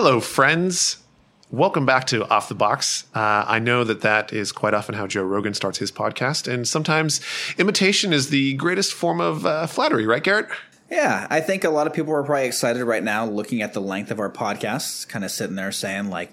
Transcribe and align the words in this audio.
Hello, 0.00 0.20
friends. 0.20 0.98
Welcome 1.50 1.84
back 1.84 2.06
to 2.06 2.24
Off 2.28 2.48
the 2.48 2.54
Box. 2.54 3.06
Uh, 3.16 3.44
I 3.48 3.58
know 3.58 3.82
that 3.82 4.02
that 4.02 4.32
is 4.32 4.52
quite 4.52 4.72
often 4.72 4.94
how 4.94 5.08
Joe 5.08 5.24
Rogan 5.24 5.54
starts 5.54 5.78
his 5.78 5.90
podcast, 5.90 6.46
and 6.46 6.68
sometimes 6.68 7.20
imitation 7.58 8.12
is 8.12 8.30
the 8.30 8.54
greatest 8.54 8.94
form 8.94 9.20
of 9.20 9.44
uh, 9.44 9.66
flattery, 9.66 10.06
right, 10.06 10.22
Garrett? 10.22 10.46
Yeah, 10.88 11.26
I 11.30 11.40
think 11.40 11.64
a 11.64 11.70
lot 11.70 11.88
of 11.88 11.94
people 11.94 12.14
are 12.14 12.22
probably 12.22 12.46
excited 12.46 12.84
right 12.84 13.02
now 13.02 13.26
looking 13.26 13.60
at 13.60 13.72
the 13.72 13.80
length 13.80 14.12
of 14.12 14.20
our 14.20 14.30
podcast, 14.30 15.08
kind 15.08 15.24
of 15.24 15.32
sitting 15.32 15.56
there 15.56 15.72
saying, 15.72 16.10
like, 16.10 16.32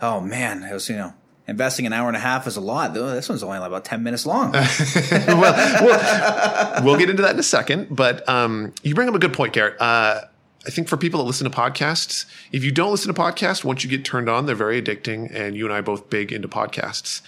oh 0.00 0.22
man, 0.22 0.62
it 0.62 0.72
was, 0.72 0.88
you 0.88 0.96
know, 0.96 1.12
investing 1.46 1.84
an 1.84 1.92
hour 1.92 2.08
and 2.08 2.16
a 2.16 2.20
half 2.20 2.46
is 2.46 2.56
a 2.56 2.62
lot. 2.62 2.94
This 2.94 3.28
one's 3.28 3.42
only 3.42 3.58
about 3.58 3.84
10 3.84 4.02
minutes 4.02 4.24
long. 4.24 4.52
well, 5.12 5.82
we'll, 5.84 6.84
we'll, 6.84 6.98
get 6.98 7.10
into 7.10 7.20
that 7.20 7.34
in 7.34 7.38
a 7.38 7.42
second, 7.42 7.94
but 7.94 8.26
um, 8.30 8.72
you 8.82 8.94
bring 8.94 9.10
up 9.10 9.14
a 9.14 9.18
good 9.18 9.34
point, 9.34 9.52
Garrett. 9.52 9.78
Uh, 9.78 10.22
I 10.66 10.70
think 10.70 10.88
for 10.88 10.96
people 10.96 11.18
that 11.18 11.26
listen 11.26 11.48
to 11.50 11.56
podcasts, 11.56 12.24
if 12.50 12.64
you 12.64 12.72
don't 12.72 12.90
listen 12.90 13.12
to 13.12 13.20
podcasts, 13.20 13.64
once 13.64 13.84
you 13.84 13.90
get 13.90 14.04
turned 14.04 14.28
on, 14.28 14.46
they're 14.46 14.54
very 14.54 14.80
addicting. 14.80 15.32
And 15.34 15.54
you 15.56 15.66
and 15.66 15.74
I 15.74 15.80
both 15.82 16.08
big 16.08 16.32
into 16.32 16.48
podcasts. 16.48 17.20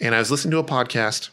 And 0.00 0.14
I 0.14 0.18
was 0.18 0.30
listening 0.30 0.52
to 0.52 0.58
a 0.58 0.64
podcast 0.64 1.28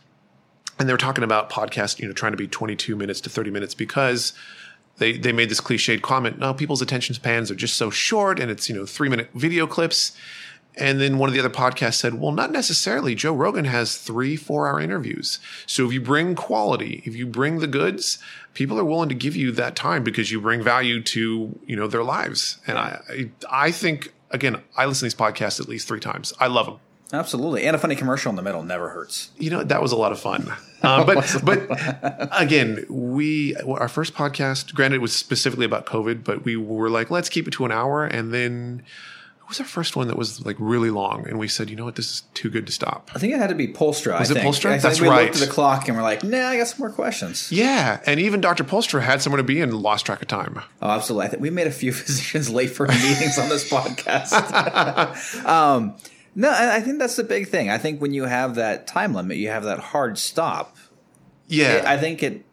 and 0.77 0.90
they 0.90 0.94
were 0.94 0.98
talking 0.98 1.23
about 1.23 1.49
podcast, 1.49 1.99
you 1.99 2.08
know, 2.08 2.13
trying 2.13 2.34
to 2.34 2.38
be 2.38 2.48
22 2.48 2.96
minutes 2.96 3.21
to 3.21 3.30
30 3.30 3.52
minutes 3.52 3.74
because 3.74 4.34
they, 4.98 5.18
they 5.18 5.32
made 5.32 5.49
this 5.49 5.62
cliched 5.62 6.02
comment. 6.02 6.40
No, 6.40 6.54
people's 6.54 6.82
attention 6.82 7.15
spans 7.15 7.49
are 7.49 7.55
just 7.55 7.76
so 7.77 7.90
short 7.90 8.40
and 8.40 8.52
it's, 8.52 8.68
you 8.68 8.76
know, 8.76 8.85
three 8.85 9.10
minute 9.10 9.30
video 9.34 9.68
clips. 9.68 10.18
And 10.77 10.99
then 10.99 11.18
one 11.18 11.29
of 11.29 11.34
the 11.34 11.40
other 11.40 11.49
podcasts 11.49 11.95
said, 11.95 12.15
well, 12.15 12.31
not 12.31 12.51
necessarily. 12.51 13.15
Joe 13.15 13.34
Rogan 13.34 13.65
has 13.65 13.98
three, 13.98 14.35
four 14.35 14.68
hour 14.68 14.79
interviews. 14.79 15.40
So 15.65 15.85
if 15.85 15.93
you 15.93 16.01
bring 16.01 16.35
quality, 16.35 17.01
if 17.05 17.15
you 17.15 17.26
bring 17.26 17.59
the 17.59 17.68
goods, 17.68 18.20
people 18.54 18.77
are 18.79 18.85
willing 18.85 19.09
to 19.09 19.15
give 19.15 19.35
you 19.35 19.51
that 19.53 19.76
time 19.76 20.03
because 20.03 20.31
you 20.31 20.41
bring 20.41 20.62
value 20.62 21.01
to, 21.01 21.57
you 21.65 21.76
know, 21.76 21.87
their 21.87 22.03
lives. 22.03 22.57
And 22.68 22.77
I, 22.77 23.29
I 23.49 23.71
think, 23.71 24.13
again, 24.31 24.62
I 24.76 24.85
listen 24.85 25.09
to 25.09 25.15
these 25.15 25.20
podcasts 25.20 25.59
at 25.59 25.70
least 25.70 25.87
three 25.87 25.99
times. 25.99 26.34
I 26.40 26.48
love 26.48 26.65
them. 26.65 26.79
Absolutely. 27.13 27.65
And 27.65 27.76
a 27.76 27.79
funny 27.79 27.96
commercial 27.96 28.29
in 28.31 28.35
the 28.35 28.41
middle 28.41 28.63
never 28.63 28.90
hurts. 28.90 29.29
You 29.37 29.51
know, 29.51 29.63
that 29.63 29.81
was 29.81 29.91
a 29.91 29.96
lot 29.96 30.12
of 30.12 30.20
fun. 30.20 30.51
Um, 30.81 31.05
but, 31.05 31.41
but 31.43 32.29
again, 32.31 32.85
we, 32.90 33.55
our 33.55 33.87
first 33.87 34.13
podcast, 34.13 34.73
granted, 34.73 34.98
it 34.98 35.01
was 35.01 35.15
specifically 35.15 35.65
about 35.65 35.85
COVID, 35.85 36.23
but 36.23 36.43
we 36.43 36.57
were 36.57 36.90
like, 36.90 37.12
let's 37.12 37.29
keep 37.29 37.48
it 37.48 37.51
to 37.51 37.65
an 37.65 37.71
hour. 37.71 38.05
And 38.05 38.34
then, 38.34 38.84
what 39.46 39.49
was 39.49 39.60
our 39.60 39.68
first 39.68 39.96
one 39.96 40.07
that 40.07 40.18
was 40.18 40.43
like 40.43 40.55
really 40.57 40.90
long? 40.90 41.27
And 41.27 41.38
we 41.38 41.48
said, 41.48 41.70
you 41.70 41.76
know 41.76 41.85
what, 41.85 41.93
this 41.93 42.10
is 42.10 42.21
too 42.34 42.49
good 42.49 42.65
to 42.65 42.71
stop. 42.71 43.12
I 43.13 43.20
think 43.20 43.32
it 43.32 43.38
had 43.38 43.49
to 43.49 43.55
be 43.55 43.68
Polstra. 43.68 44.20
Was 44.20 44.32
I 44.32 44.34
it 44.34 44.41
think. 44.41 44.55
Polstra? 44.55 44.71
I 44.71 44.77
That's 44.79 44.99
we 44.99 45.07
right. 45.07 45.26
looked 45.26 45.35
at 45.35 45.48
the 45.48 45.54
clock 45.54 45.87
and 45.87 45.96
we're 45.96 46.02
like, 46.02 46.24
nah, 46.24 46.48
I 46.48 46.57
got 46.57 46.65
some 46.68 46.79
more 46.79 46.90
questions. 46.90 47.52
Yeah, 47.52 48.02
and 48.07 48.20
even 48.20 48.41
Dr. 48.41 48.63
Polstra 48.63 49.04
had 49.04 49.21
somewhere 49.21 49.37
to 49.37 49.43
be 49.43 49.62
and 49.62 49.71
lost 49.71 50.07
track 50.07 50.24
of 50.24 50.27
time. 50.27 50.62
Oh, 50.82 50.90
absolutely. 50.90 51.27
I 51.27 51.29
think 51.29 51.43
we 51.43 51.52
made 51.52 51.68
a 51.68 51.71
few 51.71 51.91
physicians 51.93 52.49
late 52.49 52.71
for 52.71 52.87
meetings 52.87 53.37
on 53.37 53.48
this 53.49 53.70
podcast. 53.71 54.34
um, 55.46 55.96
no, 56.34 56.49
I 56.52 56.80
think 56.80 56.98
that's 56.98 57.15
the 57.15 57.24
big 57.24 57.48
thing. 57.48 57.70
I 57.70 57.77
think 57.77 58.02
when 58.02 58.13
you 58.13 58.24
have 58.24 58.55
that 58.55 58.87
time 58.87 59.13
limit, 59.13 59.37
you 59.37 59.49
have 59.49 59.65
that 59.65 59.77
hard 59.77 60.18
stop. 60.18 60.76
Yeah, 61.48 61.84
I 61.85 61.98
think 61.98 62.24
it 62.24 62.43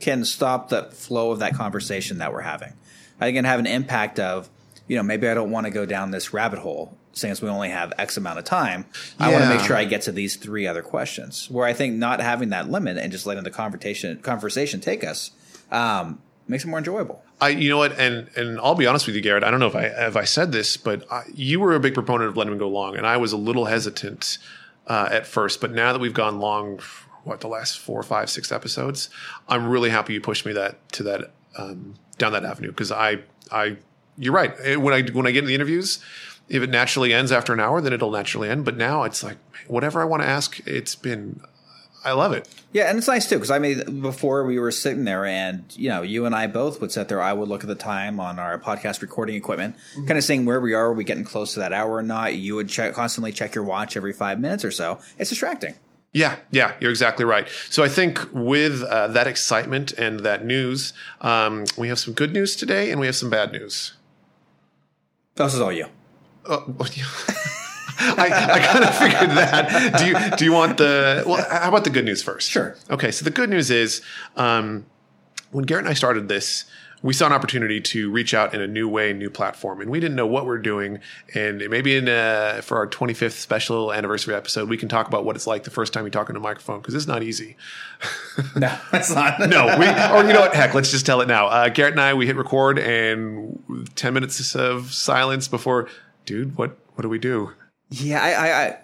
can 0.00 0.26
stop 0.26 0.68
the 0.68 0.82
flow 0.90 1.30
of 1.30 1.38
that 1.38 1.54
conversation 1.54 2.18
that 2.18 2.30
we're 2.34 2.42
having. 2.42 2.74
I 3.18 3.24
think 3.24 3.36
it 3.36 3.38
can 3.38 3.44
have 3.46 3.58
an 3.58 3.66
impact 3.66 4.18
of 4.18 4.50
you 4.90 4.96
know, 4.96 5.04
maybe 5.04 5.28
I 5.28 5.34
don't 5.34 5.52
want 5.52 5.66
to 5.66 5.70
go 5.70 5.86
down 5.86 6.10
this 6.10 6.32
rabbit 6.32 6.58
hole 6.58 6.98
since 7.12 7.40
we 7.40 7.48
only 7.48 7.68
have 7.68 7.92
X 7.96 8.16
amount 8.16 8.40
of 8.40 8.44
time. 8.44 8.86
Yeah. 9.20 9.26
I 9.26 9.32
want 9.32 9.44
to 9.44 9.48
make 9.48 9.60
sure 9.60 9.76
I 9.76 9.84
get 9.84 10.02
to 10.02 10.12
these 10.12 10.34
three 10.34 10.66
other 10.66 10.82
questions. 10.82 11.48
Where 11.48 11.64
I 11.64 11.72
think 11.72 11.94
not 11.94 12.18
having 12.18 12.48
that 12.48 12.68
limit 12.68 12.98
and 12.98 13.12
just 13.12 13.24
letting 13.24 13.44
the 13.44 13.52
conversation 13.52 14.18
conversation 14.20 14.80
take 14.80 15.04
us 15.04 15.30
um, 15.70 16.20
makes 16.48 16.64
it 16.64 16.66
more 16.66 16.78
enjoyable. 16.78 17.22
I, 17.40 17.50
you 17.50 17.68
know 17.68 17.78
what, 17.78 18.00
and 18.00 18.30
and 18.34 18.58
I'll 18.58 18.74
be 18.74 18.88
honest 18.88 19.06
with 19.06 19.14
you, 19.14 19.22
Garrett. 19.22 19.44
I 19.44 19.52
don't 19.52 19.60
know 19.60 19.68
if 19.68 19.76
I 19.76 19.84
if 20.08 20.16
I 20.16 20.24
said 20.24 20.50
this, 20.50 20.76
but 20.76 21.06
I, 21.08 21.22
you 21.32 21.60
were 21.60 21.76
a 21.76 21.80
big 21.80 21.94
proponent 21.94 22.28
of 22.28 22.36
letting 22.36 22.50
them 22.50 22.58
go 22.58 22.68
long, 22.68 22.96
and 22.96 23.06
I 23.06 23.16
was 23.16 23.32
a 23.32 23.36
little 23.36 23.66
hesitant 23.66 24.38
uh, 24.88 25.08
at 25.08 25.24
first. 25.24 25.60
But 25.60 25.70
now 25.70 25.92
that 25.92 26.00
we've 26.00 26.12
gone 26.12 26.40
long, 26.40 26.80
what 27.22 27.38
the 27.38 27.48
last 27.48 27.78
four, 27.78 28.02
five, 28.02 28.28
six 28.28 28.50
episodes, 28.50 29.08
I'm 29.48 29.68
really 29.68 29.90
happy 29.90 30.14
you 30.14 30.20
pushed 30.20 30.44
me 30.44 30.52
that 30.54 30.88
to 30.94 31.04
that 31.04 31.30
um, 31.56 31.94
down 32.18 32.32
that 32.32 32.44
avenue 32.44 32.70
because 32.70 32.90
I 32.90 33.20
I 33.52 33.76
you're 34.20 34.34
right. 34.34 34.78
When 34.78 34.94
I 34.94 35.02
when 35.10 35.26
I 35.26 35.30
get 35.30 35.40
in 35.40 35.46
the 35.46 35.54
interviews, 35.54 35.98
if 36.48 36.62
it 36.62 36.70
naturally 36.70 37.14
ends 37.14 37.32
after 37.32 37.52
an 37.52 37.60
hour, 37.60 37.80
then 37.80 37.92
it'll 37.92 38.10
naturally 38.10 38.50
end. 38.50 38.64
But 38.64 38.76
now 38.76 39.04
it's 39.04 39.24
like 39.24 39.38
whatever 39.66 40.02
I 40.02 40.04
want 40.04 40.22
to 40.22 40.28
ask, 40.28 40.60
it's 40.66 40.94
been. 40.94 41.40
I 42.02 42.12
love 42.12 42.32
it. 42.32 42.48
Yeah, 42.72 42.88
and 42.88 42.96
it's 42.96 43.08
nice 43.08 43.28
too 43.28 43.36
because 43.36 43.50
I 43.50 43.58
mean, 43.58 44.00
before 44.00 44.44
we 44.44 44.58
were 44.58 44.70
sitting 44.70 45.04
there, 45.04 45.24
and 45.24 45.64
you 45.76 45.88
know, 45.88 46.02
you 46.02 46.26
and 46.26 46.34
I 46.34 46.46
both 46.46 46.80
would 46.80 46.92
sit 46.92 47.08
there. 47.08 47.20
I 47.20 47.32
would 47.32 47.48
look 47.48 47.62
at 47.62 47.68
the 47.68 47.74
time 47.74 48.20
on 48.20 48.38
our 48.38 48.58
podcast 48.58 49.00
recording 49.02 49.36
equipment, 49.36 49.76
mm-hmm. 49.76 50.06
kind 50.06 50.18
of 50.18 50.24
seeing 50.24 50.44
where 50.44 50.60
we 50.60 50.74
are. 50.74 50.86
Are 50.86 50.92
we 50.92 51.04
getting 51.04 51.24
close 51.24 51.54
to 51.54 51.60
that 51.60 51.72
hour 51.72 51.92
or 51.92 52.02
not? 52.02 52.34
You 52.34 52.56
would 52.56 52.68
check, 52.68 52.94
constantly 52.94 53.32
check 53.32 53.54
your 53.54 53.64
watch 53.64 53.96
every 53.96 54.12
five 54.12 54.38
minutes 54.38 54.64
or 54.64 54.70
so. 54.70 54.98
It's 55.18 55.30
distracting. 55.30 55.74
Yeah, 56.12 56.36
yeah, 56.50 56.74
you're 56.80 56.90
exactly 56.90 57.24
right. 57.24 57.48
So 57.68 57.84
I 57.84 57.88
think 57.88 58.18
with 58.32 58.82
uh, 58.82 59.08
that 59.08 59.28
excitement 59.28 59.92
and 59.92 60.20
that 60.20 60.44
news, 60.44 60.92
um, 61.20 61.66
we 61.78 61.88
have 61.88 62.00
some 62.00 62.14
good 62.14 62.32
news 62.32 62.56
today, 62.56 62.90
and 62.90 62.98
we 62.98 63.06
have 63.06 63.14
some 63.14 63.30
bad 63.30 63.52
news. 63.52 63.92
This 65.46 65.54
is 65.54 65.60
all 65.60 65.72
you. 65.72 65.86
Uh, 66.46 66.60
I, 68.02 68.26
I 68.52 68.60
kind 68.60 68.84
of 68.84 68.94
figured 68.94 69.30
that. 69.36 69.98
Do 69.98 70.06
you 70.06 70.36
do 70.36 70.44
you 70.44 70.52
want 70.52 70.78
the 70.78 71.22
well? 71.26 71.44
How 71.50 71.68
about 71.68 71.84
the 71.84 71.90
good 71.90 72.04
news 72.04 72.22
first? 72.22 72.50
Sure. 72.50 72.76
Okay. 72.90 73.10
So 73.10 73.24
the 73.24 73.30
good 73.30 73.50
news 73.50 73.70
is, 73.70 74.02
um, 74.36 74.86
when 75.50 75.64
Garrett 75.64 75.84
and 75.84 75.90
I 75.90 75.94
started 75.94 76.28
this, 76.28 76.64
we 77.02 77.14
saw 77.14 77.26
an 77.26 77.32
opportunity 77.32 77.80
to 77.80 78.10
reach 78.10 78.34
out 78.34 78.52
in 78.54 78.60
a 78.60 78.66
new 78.66 78.88
way, 78.88 79.12
new 79.12 79.30
platform, 79.30 79.80
and 79.80 79.90
we 79.90 80.00
didn't 80.00 80.16
know 80.16 80.26
what 80.26 80.44
we 80.44 80.50
are 80.50 80.58
doing. 80.58 80.98
And 81.34 81.66
maybe 81.70 81.96
in 81.96 82.08
uh, 82.08 82.60
for 82.62 82.76
our 82.76 82.86
25th 82.86 83.32
special 83.32 83.92
anniversary 83.92 84.34
episode, 84.34 84.68
we 84.68 84.76
can 84.76 84.88
talk 84.88 85.08
about 85.08 85.24
what 85.24 85.36
it's 85.36 85.46
like 85.46 85.64
the 85.64 85.70
first 85.70 85.92
time 85.92 86.04
you 86.04 86.10
talk 86.10 86.28
into 86.28 86.40
a 86.40 86.42
microphone 86.42 86.80
because 86.80 86.94
it's 86.94 87.06
not 87.06 87.22
easy. 87.22 87.56
no, 88.56 88.76
it's 88.92 89.14
not. 89.14 89.40
no, 89.48 89.66
we 89.78 89.86
or 89.86 90.26
you 90.26 90.32
know 90.32 90.40
what? 90.40 90.54
Heck, 90.54 90.74
let's 90.74 90.90
just 90.90 91.06
tell 91.06 91.20
it 91.20 91.28
now. 91.28 91.46
Uh, 91.46 91.68
Garrett 91.68 91.94
and 91.94 92.00
I, 92.00 92.14
we 92.14 92.26
hit 92.26 92.36
record, 92.36 92.78
and 92.78 93.88
10 93.94 94.14
minutes 94.14 94.54
of 94.54 94.92
silence 94.92 95.48
before, 95.48 95.88
dude, 96.26 96.56
what 96.56 96.76
what 96.94 97.02
do 97.02 97.08
we 97.08 97.18
do? 97.18 97.52
Yeah, 97.90 98.22
I, 98.22 98.30
I, 98.30 98.62
I 98.66 98.78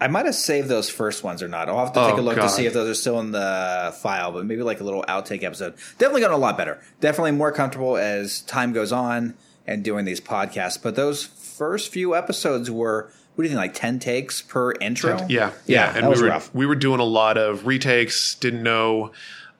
I 0.00 0.06
might 0.06 0.26
have 0.26 0.34
saved 0.34 0.68
those 0.68 0.88
first 0.88 1.24
ones 1.24 1.42
or 1.42 1.48
not. 1.48 1.68
I'll 1.68 1.78
have 1.78 1.92
to 1.94 2.00
take 2.00 2.14
oh, 2.14 2.20
a 2.20 2.22
look 2.22 2.36
God. 2.36 2.42
to 2.42 2.48
see 2.48 2.66
if 2.66 2.72
those 2.72 2.88
are 2.88 2.94
still 2.94 3.18
in 3.18 3.32
the 3.32 3.94
file, 4.00 4.30
but 4.32 4.46
maybe 4.46 4.62
like 4.62 4.80
a 4.80 4.84
little 4.84 5.04
outtake 5.08 5.42
episode. 5.42 5.74
Definitely 5.98 6.20
gotten 6.20 6.36
a 6.36 6.38
lot 6.40 6.56
better. 6.56 6.80
Definitely 7.00 7.32
more 7.32 7.50
comfortable 7.50 7.96
as 7.96 8.42
time 8.42 8.72
goes 8.72 8.92
on 8.92 9.34
and 9.66 9.82
doing 9.82 10.04
these 10.04 10.20
podcasts. 10.20 10.80
But 10.80 10.94
those 10.94 11.24
first 11.24 11.92
few 11.92 12.14
episodes 12.14 12.70
were 12.70 13.10
what 13.34 13.44
do 13.44 13.50
you 13.50 13.54
think, 13.54 13.58
like 13.58 13.74
ten 13.74 14.00
takes 14.00 14.42
per 14.42 14.72
intro? 14.72 15.16
Yeah, 15.28 15.28
yeah, 15.28 15.52
yeah. 15.66 15.92
and 15.96 16.08
we 16.08 16.20
were 16.20 16.28
rough. 16.28 16.52
we 16.52 16.66
were 16.66 16.74
doing 16.74 16.98
a 16.98 17.04
lot 17.04 17.38
of 17.38 17.68
retakes. 17.68 18.34
Didn't 18.34 18.64
know. 18.64 19.12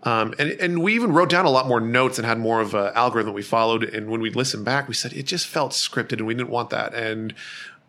Um, 0.02 0.34
and, 0.38 0.50
and 0.50 0.82
we 0.82 0.94
even 0.94 1.12
wrote 1.12 1.28
down 1.28 1.44
a 1.44 1.50
lot 1.50 1.68
more 1.68 1.80
notes 1.80 2.18
and 2.18 2.26
had 2.26 2.38
more 2.38 2.60
of 2.60 2.74
an 2.74 2.92
algorithm 2.94 3.34
we 3.34 3.42
followed. 3.42 3.84
And 3.84 4.08
when 4.10 4.20
we 4.20 4.30
listened 4.30 4.64
back, 4.64 4.88
we 4.88 4.94
said 4.94 5.12
it 5.12 5.24
just 5.24 5.46
felt 5.46 5.72
scripted 5.72 6.14
and 6.14 6.26
we 6.26 6.34
didn't 6.34 6.50
want 6.50 6.70
that. 6.70 6.92
And 6.94 7.34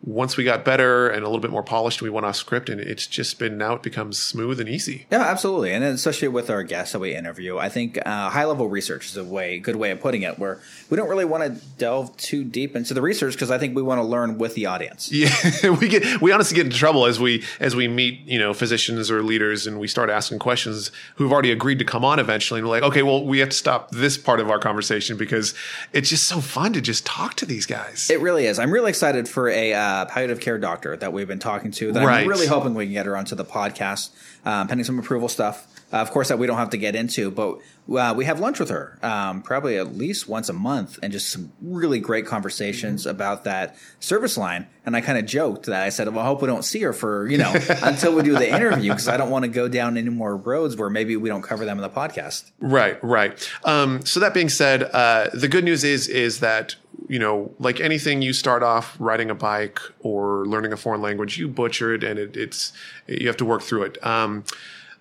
once 0.02 0.36
we 0.36 0.44
got 0.44 0.64
better 0.64 1.08
and 1.08 1.22
a 1.22 1.26
little 1.26 1.40
bit 1.40 1.50
more 1.50 1.62
polished, 1.62 2.00
we 2.00 2.08
went 2.08 2.24
off 2.24 2.36
script, 2.36 2.70
and 2.70 2.80
it's 2.80 3.06
just 3.06 3.38
been 3.38 3.58
now 3.58 3.74
it 3.74 3.82
becomes 3.82 4.18
smooth 4.18 4.58
and 4.58 4.68
easy. 4.68 5.06
Yeah, 5.10 5.20
absolutely, 5.20 5.72
and 5.72 5.84
especially 5.84 6.28
with 6.28 6.48
our 6.48 6.62
guests 6.62 6.92
that 6.92 7.00
we 7.00 7.14
interview, 7.14 7.58
I 7.58 7.68
think 7.68 7.98
uh, 8.06 8.30
high 8.30 8.46
level 8.46 8.68
research 8.68 9.06
is 9.06 9.16
a 9.16 9.24
way 9.24 9.58
good 9.58 9.76
way 9.76 9.90
of 9.90 10.00
putting 10.00 10.22
it. 10.22 10.38
Where 10.38 10.58
we 10.88 10.96
don't 10.96 11.08
really 11.08 11.26
want 11.26 11.44
to 11.44 11.66
delve 11.76 12.16
too 12.16 12.44
deep 12.44 12.74
into 12.76 12.94
the 12.94 13.02
research 13.02 13.34
because 13.34 13.50
I 13.50 13.58
think 13.58 13.76
we 13.76 13.82
want 13.82 13.98
to 13.98 14.02
learn 14.02 14.38
with 14.38 14.54
the 14.54 14.66
audience. 14.66 15.10
Yeah, 15.20 15.70
we 15.78 15.88
get 15.88 16.22
we 16.22 16.32
honestly 16.32 16.54
get 16.54 16.64
into 16.66 16.78
trouble 16.78 17.04
as 17.04 17.20
we 17.20 17.44
as 17.58 17.76
we 17.76 17.88
meet 17.88 18.20
you 18.26 18.38
know 18.38 18.54
physicians 18.54 19.10
or 19.10 19.22
leaders 19.22 19.66
and 19.66 19.78
we 19.78 19.86
start 19.86 20.08
asking 20.08 20.38
questions 20.38 20.90
who've 21.16 21.30
already 21.30 21.52
agreed 21.52 21.78
to 21.80 21.84
come 21.84 22.06
on 22.06 22.18
eventually, 22.18 22.58
and 22.60 22.66
we're 22.66 22.76
like, 22.76 22.82
okay, 22.82 23.02
well, 23.02 23.22
we 23.26 23.38
have 23.40 23.50
to 23.50 23.56
stop 23.56 23.90
this 23.90 24.16
part 24.16 24.40
of 24.40 24.48
our 24.48 24.58
conversation 24.58 25.18
because 25.18 25.52
it's 25.92 26.08
just 26.08 26.26
so 26.26 26.40
fun 26.40 26.72
to 26.72 26.80
just 26.80 27.04
talk 27.04 27.34
to 27.34 27.44
these 27.44 27.66
guys. 27.66 28.08
It 28.08 28.20
really 28.20 28.46
is. 28.46 28.58
I'm 28.58 28.70
really 28.70 28.88
excited 28.88 29.28
for 29.28 29.50
a. 29.50 29.74
Uh, 29.74 29.89
uh, 29.90 30.04
palliative 30.04 30.40
care 30.40 30.58
doctor 30.58 30.96
that 30.96 31.12
we've 31.12 31.26
been 31.26 31.40
talking 31.40 31.72
to. 31.72 31.90
That 31.90 32.06
right. 32.06 32.22
I'm 32.22 32.28
really 32.28 32.46
hoping 32.46 32.74
we 32.74 32.86
can 32.86 32.92
get 32.92 33.06
her 33.06 33.16
onto 33.16 33.34
the 33.34 33.44
podcast, 33.44 34.10
um, 34.44 34.68
pending 34.68 34.84
some 34.84 34.98
approval 34.98 35.28
stuff. 35.28 35.66
Uh, 35.92 35.96
of 35.96 36.12
course, 36.12 36.28
that 36.28 36.38
we 36.38 36.46
don't 36.46 36.58
have 36.58 36.70
to 36.70 36.76
get 36.76 36.94
into, 36.94 37.32
but 37.32 37.58
uh, 37.92 38.14
we 38.16 38.24
have 38.24 38.38
lunch 38.38 38.60
with 38.60 38.68
her 38.68 38.96
um, 39.02 39.42
probably 39.42 39.76
at 39.76 39.96
least 39.96 40.28
once 40.28 40.48
a 40.48 40.52
month, 40.52 41.00
and 41.02 41.12
just 41.12 41.30
some 41.30 41.52
really 41.60 41.98
great 41.98 42.26
conversations 42.26 43.02
mm-hmm. 43.02 43.10
about 43.10 43.42
that 43.42 43.76
service 43.98 44.38
line. 44.38 44.68
And 44.86 44.94
I 44.94 45.00
kind 45.00 45.18
of 45.18 45.26
joked 45.26 45.66
that 45.66 45.82
I 45.82 45.88
said, 45.88 46.06
"Well, 46.08 46.20
I 46.20 46.26
hope 46.26 46.42
we 46.42 46.46
don't 46.46 46.64
see 46.64 46.80
her 46.82 46.92
for 46.92 47.26
you 47.28 47.38
know 47.38 47.52
until 47.82 48.14
we 48.14 48.22
do 48.22 48.34
the 48.34 48.48
interview 48.48 48.92
because 48.92 49.08
I 49.08 49.16
don't 49.16 49.30
want 49.30 49.44
to 49.44 49.50
go 49.50 49.66
down 49.66 49.96
any 49.96 50.10
more 50.10 50.36
roads 50.36 50.76
where 50.76 50.90
maybe 50.90 51.16
we 51.16 51.28
don't 51.28 51.42
cover 51.42 51.64
them 51.64 51.78
in 51.78 51.82
the 51.82 51.90
podcast." 51.90 52.52
Right, 52.60 53.02
right. 53.02 53.50
Um, 53.64 54.06
so 54.06 54.20
that 54.20 54.32
being 54.32 54.48
said, 54.48 54.84
uh, 54.84 55.30
the 55.34 55.48
good 55.48 55.64
news 55.64 55.82
is 55.82 56.06
is 56.06 56.38
that 56.38 56.76
you 57.10 57.18
know, 57.18 57.52
like 57.58 57.80
anything, 57.80 58.22
you 58.22 58.32
start 58.32 58.62
off 58.62 58.96
riding 59.00 59.30
a 59.30 59.34
bike 59.34 59.80
or 59.98 60.46
learning 60.46 60.72
a 60.72 60.76
foreign 60.76 61.02
language, 61.02 61.38
you 61.38 61.48
butcher 61.48 61.92
it, 61.92 62.04
and 62.04 62.20
it, 62.20 62.36
it's 62.36 62.72
you 63.08 63.26
have 63.26 63.36
to 63.38 63.44
work 63.44 63.62
through 63.62 63.82
it. 63.82 64.06
Um, 64.06 64.44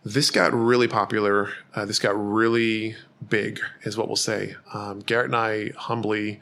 this 0.04 0.32
got 0.32 0.52
really 0.52 0.88
popular. 0.88 1.54
Uh, 1.76 1.86
this 1.86 2.00
got 2.00 2.20
really 2.20 2.96
big, 3.30 3.60
is 3.84 3.96
what 3.96 4.08
we'll 4.08 4.16
say. 4.16 4.56
Um, 4.74 5.02
Garrett 5.02 5.28
and 5.28 5.36
I 5.36 5.70
humbly, 5.78 6.40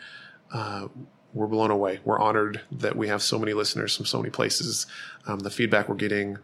uh, 0.54 0.88
we're 1.34 1.48
blown 1.48 1.70
away. 1.70 2.00
We're 2.06 2.20
honored 2.20 2.62
that 2.72 2.96
we 2.96 3.10
have 3.10 3.22
so 3.22 3.38
many 3.38 3.52
listeners 3.52 3.94
from 3.94 4.06
so 4.06 4.20
many 4.20 4.30
places. 4.30 4.88
Um, 5.28 5.40
the 5.40 5.52
feedback 5.52 5.90
we're 5.90 5.96
getting, 5.96 6.38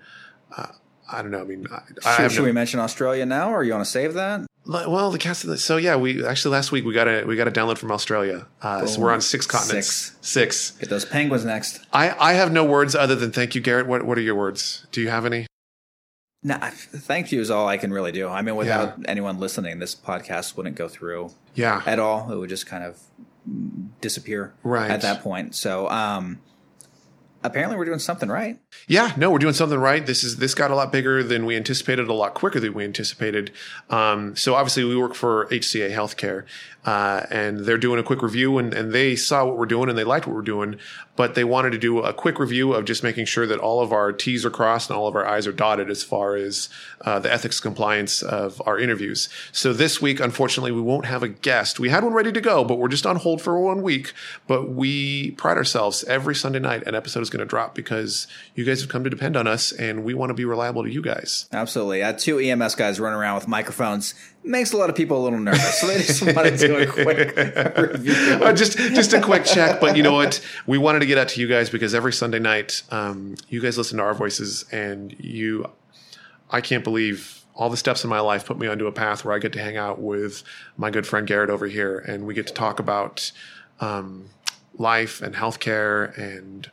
uh, 0.58 0.68
I 1.10 1.22
don't 1.22 1.32
know. 1.32 1.40
I 1.40 1.46
mean, 1.46 1.66
I, 1.72 2.18
should, 2.18 2.32
should 2.34 2.42
no, 2.42 2.46
we 2.48 2.52
mention 2.52 2.82
Australia 2.82 3.26
now, 3.26 3.54
or 3.54 3.64
you 3.64 3.72
want 3.72 3.86
to 3.86 3.90
save 3.90 4.16
that? 4.16 4.42
Well, 4.66 5.12
the 5.12 5.18
cast. 5.18 5.46
So 5.60 5.78
yeah, 5.78 5.96
we 5.98 6.26
actually 6.26 6.54
last 6.54 6.72
week 6.72 6.86
we 6.86 6.94
got 6.94 7.08
a 7.08 7.26
we 7.26 7.36
got 7.36 7.48
a 7.48 7.52
download 7.52 7.78
from 7.78 7.92
Australia. 7.92 8.48
Uh, 8.62 8.86
so 8.86 9.02
we're 9.02 9.12
on 9.12 9.22
six 9.22 9.46
continents. 9.46 9.88
Six. 9.88 10.18
Six. 10.22 10.72
Get 10.72 10.90
those 10.90 11.06
penguins 11.06 11.44
next. 11.44 11.86
I 11.92 12.16
I 12.18 12.34
have 12.34 12.52
no 12.52 12.64
words 12.64 12.96
other 12.96 13.16
than 13.16 13.32
thank 13.32 13.56
you, 13.56 13.62
Garrett. 13.62 13.88
What 13.88 14.04
what 14.04 14.18
are 14.18 14.22
your 14.22 14.36
words? 14.36 14.88
Do 14.92 15.02
you 15.02 15.10
have 15.10 15.26
any? 15.26 15.48
No, 16.46 16.58
thank 16.58 17.32
you 17.32 17.40
is 17.40 17.50
all 17.50 17.68
I 17.68 17.78
can 17.78 17.92
really 17.94 18.12
do. 18.12 18.28
I 18.28 18.42
mean, 18.42 18.56
without 18.58 19.00
yeah. 19.00 19.06
anyone 19.08 19.40
listening, 19.40 19.80
this 19.80 19.96
podcast 19.96 20.58
wouldn't 20.58 20.76
go 20.76 20.90
through. 20.90 21.32
Yeah. 21.56 21.82
At 21.86 22.00
all, 22.00 22.32
it 22.32 22.38
would 22.38 22.50
just 22.50 22.66
kind 22.66 22.84
of 22.84 23.00
disappear. 24.02 24.54
Right. 24.62 24.92
At 24.92 25.02
that 25.02 25.22
point, 25.22 25.56
so 25.56 25.90
um, 25.90 26.42
apparently 27.44 27.78
we're 27.78 27.86
doing 27.86 28.00
something 28.00 28.30
right. 28.30 28.58
Yeah, 28.88 29.14
no, 29.18 29.32
we're 29.32 29.40
doing 29.40 29.54
something 29.54 29.80
right. 29.80 30.06
This 30.06 30.24
is 30.24 30.38
this 30.38 30.56
got 30.56 30.72
a 30.72 30.76
lot 30.76 30.92
bigger 30.92 31.24
than 31.24 31.46
we 31.46 31.56
anticipated, 31.56 32.08
a 32.08 32.14
lot 32.14 32.34
quicker 32.34 32.60
than 32.60 32.74
we 32.74 32.84
anticipated. 32.84 33.52
Um, 33.90 34.36
so 34.36 34.56
obviously, 34.56 34.84
we 34.84 34.96
work 34.98 35.14
for 35.14 35.48
HCA 35.48 35.92
Healthcare, 35.92 36.46
uh, 36.86 37.26
and 37.30 37.60
they're 37.62 37.78
doing 37.78 38.00
a 38.00 38.04
quick 38.04 38.22
review, 38.22 38.58
and, 38.58 38.74
and 38.74 38.92
they 38.92 39.16
saw 39.16 39.46
what 39.46 39.58
we're 39.58 39.66
doing 39.66 39.90
and 39.90 39.98
they 39.98 40.04
liked 40.04 40.28
what 40.28 40.36
we're 40.36 40.42
doing, 40.42 40.78
but 41.16 41.36
they 41.36 41.44
wanted 41.44 41.72
to 41.72 41.78
do 41.78 42.00
a 42.00 42.14
quick 42.14 42.40
review 42.40 42.74
of 42.74 42.86
just 42.86 43.04
making 43.04 43.26
sure 43.26 43.46
that 43.46 43.60
all 43.60 43.82
of 43.82 43.94
our 43.94 44.12
T's 44.12 44.46
are 44.46 44.50
crossed 44.50 44.90
and 44.90 44.98
all 44.98 45.08
of 45.08 45.16
our 45.16 45.26
I's 45.26 45.48
are 45.48 45.54
dotted 45.54 45.90
as 45.90 46.04
far 46.04 46.36
as 46.36 46.70
uh, 47.02 47.20
the 47.20 47.32
ethics 47.32 47.60
compliance 47.60 48.22
of 48.22 48.62
our 48.66 48.80
interviews. 48.80 49.30
So 49.52 49.74
this 49.74 50.02
week, 50.02 50.20
unfortunately, 50.20 50.72
we 50.72 50.82
won't 50.82 51.06
have 51.06 51.24
a 51.24 51.28
guest. 51.28 51.80
We 51.80 51.90
had 51.90 52.04
one 52.04 52.14
ready 52.14 52.32
to 52.32 52.42
go, 52.42 52.64
but 52.64 52.80
we're 52.80 52.88
just 52.88 53.06
on 53.06 53.18
hold 53.18 53.42
for 53.42 53.60
one 53.60 53.82
week. 53.82 54.14
But 54.48 54.70
we 54.70 55.32
pride 55.32 55.58
ourselves 55.58 56.04
every 56.06 56.36
Sunday 56.36 56.60
night 56.60 56.84
an 56.88 56.96
episode 56.96 57.22
is 57.22 57.30
going 57.34 57.40
to 57.40 57.46
drop 57.46 57.76
because 57.76 58.28
you 58.56 58.64
guys 58.64 58.80
have 58.80 58.90
come 58.90 59.04
to 59.04 59.10
depend 59.10 59.36
on 59.36 59.48
us, 59.48 59.74
and 59.74 60.06
we 60.06 60.14
want 60.14 60.30
to 60.30 60.34
be 60.34 60.46
reliable 60.46 60.84
to 60.84 60.90
you 60.90 61.02
guys. 61.02 61.50
Absolutely. 61.52 62.02
Uh, 62.02 62.14
two 62.14 62.40
EMS 62.40 62.76
guys 62.76 63.00
running 63.00 63.20
around 63.20 63.36
with 63.36 63.48
microphones 63.50 64.14
makes 64.46 64.72
a 64.72 64.78
lot 64.78 64.90
of 64.90 64.96
people 64.96 65.18
a 65.18 65.24
little 65.24 65.40
nervous. 65.40 65.82
So 65.82 65.88
they 65.88 65.98
just 66.02 66.22
wanted 66.22 66.58
to 66.58 66.68
do 66.68 66.78
a 66.78 66.86
quick 66.88 67.36
review. 67.78 68.14
Uh, 68.14 68.54
just 68.54 68.78
just 68.78 69.12
a 69.12 69.22
quick 69.22 69.44
check, 69.44 69.82
but 69.82 69.98
you 69.98 70.04
know 70.04 70.14
what? 70.14 70.40
We 70.66 70.78
wanted 70.78 71.00
to 71.00 71.06
get 71.06 71.18
out 71.18 71.28
to 71.30 71.42
you 71.42 71.48
guys 71.48 71.70
because 71.70 71.94
every 71.94 72.14
Sunday 72.14 72.40
night, 72.40 72.84
um, 72.92 73.36
you 73.50 73.60
guys 73.60 73.78
listen 73.78 73.98
to 73.98 74.04
our 74.04 74.14
voices, 74.14 74.64
and 74.72 75.14
you, 75.20 75.70
I 76.50 76.62
can't 76.62 76.84
believe 76.86 77.44
all 77.56 77.70
the 77.70 77.78
steps 77.78 78.04
in 78.04 78.10
my 78.10 78.20
life 78.20 78.46
put 78.46 78.58
me 78.58 78.68
onto 78.68 78.88
a 78.88 78.92
path 78.92 79.24
where 79.24 79.36
I 79.36 79.40
get 79.40 79.54
to 79.54 79.60
hang 79.60 79.78
out 79.78 80.00
with 80.00 80.44
my 80.78 80.90
good 80.90 81.06
friend 81.06 81.28
Garrett 81.28 81.50
over 81.50 81.68
here, 81.68 82.00
and 82.00 82.26
we 82.26 82.34
get 82.34 82.48
to 82.48 82.54
talk 82.54 82.80
about 82.80 83.32
um, 83.80 84.30
life 84.78 85.22
and 85.22 85.36
healthcare 85.36 86.18
and 86.18 86.70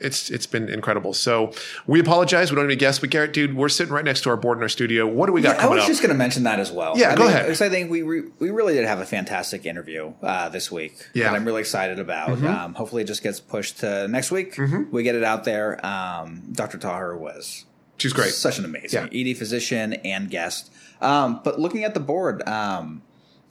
it's 0.00 0.30
it's 0.30 0.46
been 0.46 0.68
incredible. 0.68 1.12
So 1.12 1.52
we 1.86 2.00
apologize. 2.00 2.50
We 2.50 2.56
don't 2.56 2.64
have 2.64 2.70
any 2.70 2.76
guests, 2.76 3.00
but 3.00 3.10
Garrett, 3.10 3.32
dude, 3.32 3.54
we're 3.54 3.68
sitting 3.68 3.92
right 3.92 4.04
next 4.04 4.22
to 4.22 4.30
our 4.30 4.36
board 4.36 4.58
in 4.58 4.62
our 4.62 4.68
studio. 4.68 5.06
What 5.06 5.26
do 5.26 5.32
we 5.32 5.42
got? 5.42 5.58
Yeah, 5.58 5.66
I 5.66 5.68
was 5.68 5.82
up? 5.82 5.86
just 5.86 6.00
going 6.00 6.10
to 6.10 6.16
mention 6.16 6.44
that 6.44 6.58
as 6.58 6.72
well. 6.72 6.96
Yeah, 6.96 7.12
I 7.12 7.14
go 7.14 7.24
think, 7.24 7.34
ahead. 7.34 7.46
Because 7.46 7.60
I 7.60 7.68
think 7.68 7.90
we 7.90 8.02
re- 8.02 8.30
we 8.38 8.50
really 8.50 8.74
did 8.74 8.86
have 8.86 8.98
a 8.98 9.06
fantastic 9.06 9.66
interview 9.66 10.12
uh, 10.22 10.48
this 10.48 10.72
week. 10.72 10.94
Yeah, 11.14 11.24
that 11.30 11.36
I'm 11.36 11.44
really 11.44 11.60
excited 11.60 11.98
about. 11.98 12.30
Mm-hmm. 12.30 12.46
Um, 12.46 12.74
hopefully, 12.74 13.02
it 13.02 13.06
just 13.06 13.22
gets 13.22 13.40
pushed 13.40 13.78
to 13.80 14.08
next 14.08 14.30
week. 14.30 14.54
Mm-hmm. 14.54 14.90
We 14.90 15.02
get 15.02 15.14
it 15.14 15.24
out 15.24 15.44
there. 15.44 15.84
Um, 15.84 16.42
Dr. 16.52 16.78
Taher 16.78 17.16
was 17.16 17.66
she's 17.98 18.12
great, 18.12 18.32
such 18.32 18.58
an 18.58 18.64
amazing 18.64 19.08
yeah. 19.12 19.30
ED 19.30 19.36
physician 19.36 19.94
and 19.94 20.30
guest. 20.30 20.72
Um, 21.00 21.40
but 21.44 21.60
looking 21.60 21.84
at 21.84 21.94
the 21.94 22.00
board. 22.00 22.46
Um, 22.48 23.02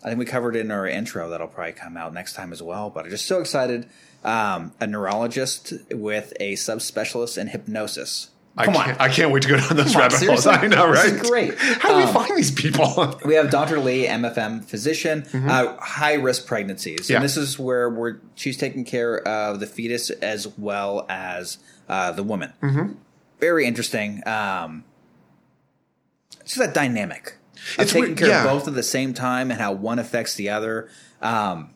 I 0.01 0.07
think 0.07 0.19
we 0.19 0.23
covered 0.23 0.55
it 0.55 0.61
in 0.61 0.71
our 0.71 0.87
intro. 0.87 1.29
That'll 1.29 1.47
probably 1.47 1.73
come 1.73 1.97
out 1.97 2.13
next 2.13 2.31
time 2.31 2.53
as 2.53 2.63
well. 2.63 2.89
But 2.89 3.03
I'm 3.03 3.11
just 3.11 3.25
so 3.25 3.41
excited 3.41 3.85
um, 4.23 4.73
a 4.79 4.87
neurologist 4.87 5.73
with 5.91 6.33
a 6.39 6.53
subspecialist 6.53 7.37
in 7.37 7.47
hypnosis. 7.47 8.29
Come 8.57 8.75
I 8.75 8.85
can't, 8.85 8.99
on. 8.99 9.09
I 9.09 9.13
can't 9.13 9.31
wait 9.31 9.43
to 9.43 9.49
go 9.49 9.57
down 9.57 9.77
those 9.77 9.93
Come 9.93 10.01
rabbit 10.01 10.21
on, 10.21 10.27
holes. 10.27 10.47
I 10.47 10.67
know, 10.67 10.87
right? 10.87 11.11
This 11.11 11.21
is 11.21 11.29
great. 11.29 11.57
How 11.57 11.89
do 11.89 11.95
um, 11.95 12.05
we 12.05 12.11
find 12.11 12.37
these 12.37 12.51
people? 12.51 13.15
we 13.25 13.35
have 13.35 13.49
Dr. 13.49 13.79
Lee, 13.79 14.05
MFM 14.05 14.65
physician, 14.65 15.21
mm-hmm. 15.21 15.49
uh, 15.49 15.77
high 15.77 16.15
risk 16.15 16.45
pregnancies. 16.45 17.09
Yeah. 17.09 17.17
And 17.17 17.25
this 17.25 17.37
is 17.37 17.57
where 17.57 17.89
we're, 17.89 18.17
she's 18.35 18.57
taking 18.57 18.83
care 18.83 19.25
of 19.25 19.59
the 19.61 19.67
fetus 19.67 20.09
as 20.09 20.47
well 20.57 21.05
as 21.09 21.59
uh, 21.87 22.11
the 22.11 22.23
woman. 22.23 22.51
Mm-hmm. 22.61 22.93
Very 23.39 23.65
interesting. 23.65 24.27
Um, 24.27 24.83
it's 26.41 26.55
that 26.55 26.73
dynamic. 26.73 27.35
Of 27.77 27.83
it's 27.83 27.91
taking 27.93 28.09
weird, 28.09 28.17
care 28.17 28.27
yeah. 28.27 28.43
of 28.43 28.49
both 28.49 28.67
at 28.67 28.73
the 28.73 28.83
same 28.83 29.13
time 29.13 29.51
and 29.51 29.59
how 29.61 29.71
one 29.71 29.99
affects 29.99 30.35
the 30.35 30.49
other. 30.49 30.89
Um, 31.21 31.69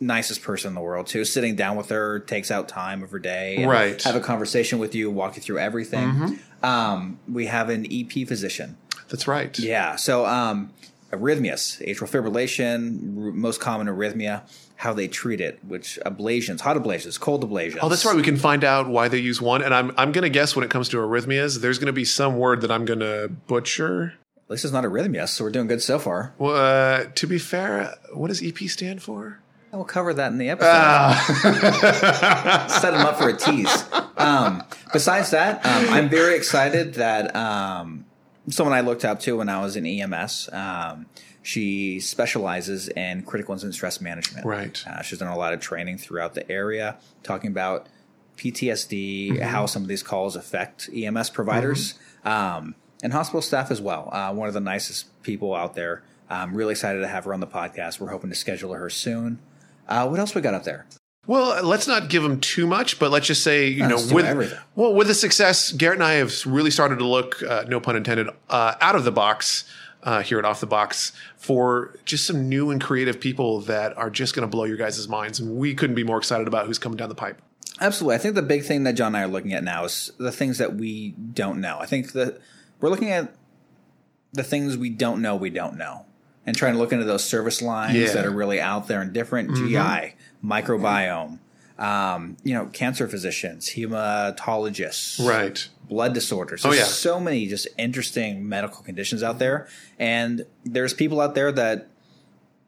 nicest 0.00 0.42
person 0.42 0.68
in 0.68 0.74
the 0.74 0.80
world 0.80 1.06
too. 1.06 1.24
Sitting 1.24 1.56
down 1.56 1.76
with 1.76 1.88
her 1.90 2.20
takes 2.20 2.50
out 2.50 2.68
time 2.68 3.02
of 3.02 3.10
her 3.10 3.18
day, 3.18 3.64
right? 3.64 4.00
Have 4.02 4.16
a 4.16 4.20
conversation 4.20 4.78
with 4.78 4.94
you, 4.94 5.10
walk 5.10 5.36
you 5.36 5.42
through 5.42 5.58
everything. 5.58 6.08
Mm-hmm. 6.08 6.64
Um, 6.64 7.18
we 7.28 7.46
have 7.46 7.68
an 7.68 7.86
EP 7.90 8.26
physician. 8.26 8.76
That's 9.08 9.28
right. 9.28 9.56
Yeah. 9.58 9.96
So 9.96 10.26
um, 10.26 10.72
arrhythmias, 11.12 11.86
atrial 11.86 12.08
fibrillation, 12.08 13.16
r- 13.16 13.32
most 13.32 13.60
common 13.60 13.86
arrhythmia. 13.86 14.42
How 14.76 14.92
they 14.92 15.06
treat 15.06 15.40
it, 15.40 15.60
which 15.64 16.00
ablations, 16.04 16.60
hot 16.60 16.76
ablations, 16.76 17.18
cold 17.18 17.48
ablations. 17.48 17.78
Oh, 17.80 17.88
that's 17.88 18.04
right. 18.04 18.16
We 18.16 18.24
can 18.24 18.36
find 18.36 18.64
out 18.64 18.88
why 18.88 19.06
they 19.06 19.18
use 19.18 19.40
one. 19.40 19.62
And 19.62 19.72
I'm 19.72 19.92
I'm 19.96 20.10
going 20.10 20.24
to 20.24 20.28
guess 20.28 20.56
when 20.56 20.64
it 20.64 20.70
comes 20.70 20.88
to 20.90 20.96
arrhythmias, 20.96 21.60
there's 21.60 21.78
going 21.78 21.86
to 21.86 21.92
be 21.92 22.04
some 22.04 22.36
word 22.36 22.60
that 22.62 22.72
I'm 22.72 22.84
going 22.84 22.98
to 22.98 23.30
butcher. 23.46 24.14
At 24.44 24.50
least 24.50 24.64
it's 24.64 24.74
not 24.74 24.84
arrhythmias, 24.84 25.28
so 25.28 25.44
we're 25.44 25.50
doing 25.50 25.68
good 25.68 25.80
so 25.80 25.98
far. 25.98 26.34
Well, 26.38 26.56
uh, 26.56 27.04
to 27.14 27.26
be 27.26 27.38
fair, 27.38 27.94
what 28.12 28.28
does 28.28 28.42
EP 28.42 28.58
stand 28.68 29.00
for? 29.00 29.40
We'll 29.74 29.84
cover 29.84 30.14
that 30.14 30.32
in 30.32 30.38
the 30.38 30.50
episode. 30.50 30.68
Uh. 30.70 31.14
Set 32.68 32.92
them 32.92 33.06
up 33.06 33.18
for 33.18 33.28
a 33.28 33.36
tease. 33.36 33.84
Um, 34.16 34.62
besides 34.92 35.30
that, 35.30 35.64
um, 35.66 35.88
I'm 35.92 36.08
very 36.08 36.36
excited 36.36 36.94
that 36.94 37.34
um, 37.34 38.04
someone 38.48 38.74
I 38.74 38.80
looked 38.80 39.04
up 39.04 39.20
to 39.20 39.36
when 39.36 39.48
I 39.48 39.60
was 39.60 39.76
in 39.76 39.84
EMS. 39.84 40.48
Um, 40.52 41.06
she 41.42 42.00
specializes 42.00 42.88
in 42.88 43.22
critical 43.22 43.52
incident 43.52 43.74
stress 43.74 44.00
management. 44.00 44.46
Right. 44.46 44.82
Uh, 44.86 45.02
she's 45.02 45.18
done 45.18 45.28
a 45.28 45.36
lot 45.36 45.52
of 45.52 45.60
training 45.60 45.98
throughout 45.98 46.34
the 46.34 46.50
area, 46.50 46.96
talking 47.22 47.50
about 47.50 47.86
PTSD, 48.38 49.32
mm-hmm. 49.32 49.42
how 49.42 49.66
some 49.66 49.82
of 49.82 49.88
these 49.88 50.02
calls 50.02 50.36
affect 50.36 50.88
EMS 50.94 51.30
providers, 51.30 51.92
mm-hmm. 51.92 52.00
Um, 52.26 52.74
and 53.02 53.12
hospital 53.12 53.42
staff 53.42 53.70
as 53.70 53.82
well. 53.82 54.08
Uh, 54.10 54.32
one 54.32 54.48
of 54.48 54.54
the 54.54 54.60
nicest 54.60 55.22
people 55.22 55.54
out 55.54 55.74
there. 55.74 56.02
I'm 56.30 56.56
really 56.56 56.70
excited 56.70 57.00
to 57.00 57.08
have 57.08 57.26
her 57.26 57.34
on 57.34 57.40
the 57.40 57.46
podcast. 57.46 58.00
We're 58.00 58.08
hoping 58.08 58.30
to 58.30 58.36
schedule 58.36 58.72
her 58.72 58.88
soon. 58.88 59.40
Uh, 59.88 60.08
what 60.08 60.18
else 60.18 60.34
we 60.34 60.40
got 60.40 60.54
up 60.54 60.64
there? 60.64 60.86
Well, 61.26 61.64
let's 61.64 61.86
not 61.86 62.10
give 62.10 62.22
them 62.22 62.38
too 62.40 62.66
much, 62.66 62.98
but 62.98 63.10
let's 63.10 63.26
just 63.26 63.42
say, 63.42 63.68
you 63.68 63.86
know, 63.86 63.96
with 63.96 64.26
everything. 64.26 64.58
well, 64.74 64.92
with 64.94 65.06
the 65.06 65.14
success, 65.14 65.72
Garrett 65.72 65.96
and 65.96 66.04
I 66.04 66.14
have 66.14 66.44
really 66.44 66.70
started 66.70 66.98
to 66.98 67.06
look, 67.06 67.42
uh, 67.42 67.64
no 67.66 67.80
pun 67.80 67.96
intended, 67.96 68.28
uh, 68.50 68.74
out 68.80 68.94
of 68.94 69.04
the 69.04 69.12
box 69.12 69.64
uh, 70.02 70.22
here 70.22 70.38
at 70.38 70.44
Off 70.44 70.60
the 70.60 70.66
Box 70.66 71.12
for 71.36 71.96
just 72.04 72.26
some 72.26 72.48
new 72.48 72.70
and 72.70 72.78
creative 72.80 73.20
people 73.20 73.60
that 73.62 73.96
are 73.96 74.10
just 74.10 74.34
going 74.34 74.42
to 74.42 74.50
blow 74.50 74.64
your 74.64 74.76
guys' 74.76 75.08
minds, 75.08 75.40
and 75.40 75.56
we 75.56 75.74
couldn't 75.74 75.96
be 75.96 76.04
more 76.04 76.18
excited 76.18 76.46
about 76.46 76.66
who's 76.66 76.78
coming 76.78 76.98
down 76.98 77.08
the 77.08 77.14
pipe. 77.14 77.40
Absolutely, 77.80 78.16
I 78.16 78.18
think 78.18 78.34
the 78.34 78.42
big 78.42 78.64
thing 78.64 78.84
that 78.84 78.92
John 78.92 79.08
and 79.08 79.16
I 79.16 79.22
are 79.22 79.28
looking 79.28 79.54
at 79.54 79.64
now 79.64 79.84
is 79.84 80.12
the 80.18 80.30
things 80.30 80.58
that 80.58 80.74
we 80.74 81.10
don't 81.10 81.58
know. 81.60 81.78
I 81.80 81.86
think 81.86 82.12
that 82.12 82.38
we're 82.80 82.90
looking 82.90 83.10
at 83.10 83.34
the 84.34 84.44
things 84.44 84.76
we 84.76 84.90
don't 84.90 85.22
know 85.22 85.34
we 85.36 85.48
don't 85.48 85.76
know 85.78 86.04
and 86.46 86.56
trying 86.56 86.74
to 86.74 86.78
look 86.78 86.92
into 86.92 87.04
those 87.04 87.24
service 87.24 87.62
lines 87.62 87.96
Yeah. 87.96 88.12
that 88.12 88.24
are 88.26 88.30
really 88.30 88.60
out 88.60 88.88
there 88.88 89.00
and 89.00 89.12
different 89.12 89.50
Mm-hmm. 89.50 89.68
GI, 89.68 90.14
microbiome, 90.46 91.38
um, 91.78 92.36
you 92.44 92.54
know, 92.54 92.66
cancer 92.66 93.08
physicians, 93.08 93.70
hematologists, 93.70 95.24
Right. 95.26 95.66
blood 95.88 96.14
disorders. 96.14 96.64
Oh, 96.64 96.72
yeah. 96.72 96.84
so 96.84 97.18
many 97.20 97.46
just 97.46 97.66
interesting 97.78 98.48
medical 98.48 98.82
conditions 98.82 99.22
out 99.22 99.38
there, 99.38 99.66
and 99.98 100.44
there's 100.64 100.94
people 100.94 101.20
out 101.20 101.34
there 101.34 101.50
that 101.52 101.88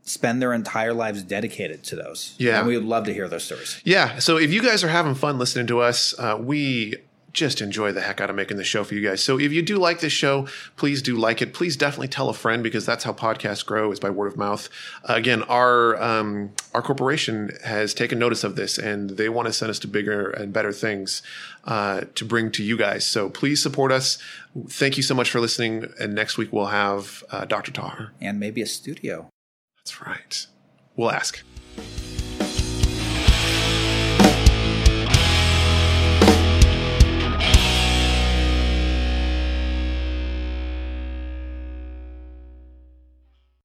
spend 0.03 0.41
their 0.41 0.53
entire 0.53 0.95
lives 0.95 1.23
dedicated 1.25 1.83
to 1.83 1.97
those. 1.97 2.35
Yeah. 2.39 2.59
and 2.61 2.69
we 2.69 2.77
would 2.77 2.87
love 2.87 3.05
to 3.07 3.13
hear 3.15 3.29
those 3.29 3.43
stories. 3.45 3.81
Yeah. 3.85 4.19
So 4.21 4.37
if 4.39 4.53
you 4.53 4.63
guys 4.63 4.85
are 4.85 4.89
having 4.89 5.15
fun 5.17 5.37
listening 5.39 5.67
to 5.69 5.81
us, 5.81 6.15
uh, 6.19 6.37
we 6.41 6.95
just 7.37 7.61
enjoy 7.61 7.93
the 7.93 8.01
heck 8.01 8.21
out 8.21 8.31
of 8.31 8.35
making 8.35 8.57
the 8.57 8.65
show 8.65 8.83
for 8.83 8.95
you 8.95 9.07
guys. 9.07 9.23
So 9.23 9.39
if 9.39 9.53
you 9.53 9.63
do 9.63 9.77
like 9.77 10.01
this 10.01 10.13
show, 10.13 10.49
please 10.77 11.03
do 11.03 11.17
like 11.17 11.43
it. 11.43 11.53
Please 11.53 11.77
definitely 11.77 12.09
tell 12.09 12.29
a 12.29 12.35
friend 12.35 12.63
because 12.63 12.85
that's 12.85 13.05
how 13.05 13.13
podcasts 13.13 13.65
grow 13.65 13.93
is 13.93 14.01
by 14.01 14.11
word 14.11 14.27
of 14.27 14.37
mouth. 14.37 14.69
Uh, 15.09 15.15
again, 15.15 15.43
our 15.45 16.03
um, 16.03 16.51
our 16.75 16.83
corporation 16.83 17.51
has 17.65 17.95
taken 17.95 18.19
notice 18.19 18.43
of 18.43 18.57
this 18.57 18.79
and 18.79 19.11
they 19.11 19.29
want 19.29 19.47
to 19.47 19.53
send 19.53 19.71
us 19.71 19.79
to 19.81 19.89
bigger 19.89 20.31
and 20.31 20.53
better 20.53 20.73
things 20.73 21.23
uh, 21.65 22.03
to 22.15 22.25
bring 22.25 22.51
to 22.53 22.65
you 22.65 22.77
guys. 22.77 23.07
So 23.07 23.29
please 23.29 23.63
support 23.63 23.93
us. 23.93 24.19
Thank 24.69 24.97
you 24.97 25.03
so 25.03 25.15
much 25.15 25.31
for 25.31 25.39
listening. 25.39 25.93
And 26.01 26.15
next 26.15 26.39
week 26.39 26.53
we'll 26.53 26.67
have 26.67 27.23
uh, 27.31 27.45
Dr. 27.45 27.71
Taher. 27.71 28.11
And 28.21 28.41
maybe 28.41 28.63
a 28.63 28.67
studio. 28.67 29.29
That's 29.79 30.01
right. 30.01 30.47
We'll 30.97 31.11
ask. 31.11 31.43